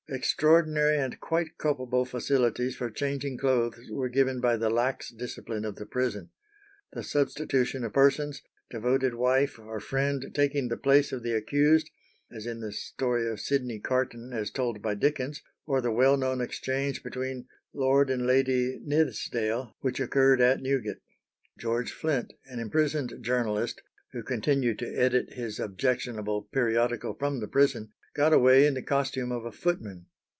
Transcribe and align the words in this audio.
Extraordinary 0.13 0.97
and 0.97 1.17
quite 1.21 1.57
culpable 1.57 2.03
facilities 2.03 2.75
for 2.75 2.91
changing 2.91 3.37
clothes 3.37 3.87
were 3.89 4.09
given 4.09 4.41
by 4.41 4.57
the 4.57 4.69
lax 4.69 5.09
discipline 5.09 5.63
of 5.63 5.77
the 5.77 5.85
prison. 5.85 6.31
The 6.91 7.01
substitution 7.01 7.85
of 7.85 7.93
persons, 7.93 8.41
devoted 8.69 9.13
wife 9.13 9.57
or 9.57 9.79
friend, 9.79 10.29
taking 10.33 10.67
the 10.67 10.75
place 10.75 11.13
of 11.13 11.23
the 11.23 11.31
accused, 11.31 11.91
as 12.29 12.45
in 12.45 12.59
the 12.59 12.73
story 12.73 13.25
of 13.29 13.39
Sydney 13.39 13.79
Carton, 13.79 14.33
as 14.33 14.51
told 14.51 14.81
by 14.81 14.95
Dickens; 14.95 15.41
or 15.65 15.79
the 15.79 15.93
well 15.93 16.17
known 16.17 16.41
exchange 16.41 17.03
between 17.03 17.47
Lord 17.71 18.09
and 18.09 18.27
Lady 18.27 18.81
Nithsdale, 18.83 19.77
which 19.79 20.01
occurred 20.01 20.41
at 20.41 20.59
Newgate. 20.59 20.97
George 21.57 21.93
Flint, 21.93 22.33
an 22.47 22.59
imprisoned 22.59 23.13
journalist, 23.21 23.81
who 24.11 24.23
continued 24.23 24.77
to 24.79 24.93
edit 24.93 25.35
his 25.35 25.57
objectionable 25.57 26.49
periodical 26.51 27.13
from 27.13 27.39
the 27.39 27.47
prison, 27.47 27.93
got 28.13 28.33
away 28.33 28.67
in 28.67 28.73
the 28.73 28.81
costume 28.81 29.31
of 29.31 29.45
a 29.45 29.51
footman. 29.53 30.05